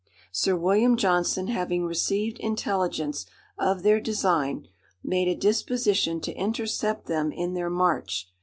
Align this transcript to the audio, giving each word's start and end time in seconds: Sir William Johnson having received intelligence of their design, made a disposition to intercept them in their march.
Sir 0.31 0.55
William 0.55 0.97
Johnson 0.97 1.45
having 1.45 1.85
received 1.85 2.39
intelligence 2.39 3.27
of 3.59 3.83
their 3.83 3.99
design, 4.01 4.67
made 5.03 5.27
a 5.27 5.35
disposition 5.35 6.19
to 6.21 6.33
intercept 6.33 7.05
them 7.05 7.31
in 7.31 7.53
their 7.53 7.69
march. 7.69 8.27